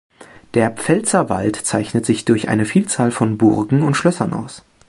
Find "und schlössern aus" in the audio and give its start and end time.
3.83-4.63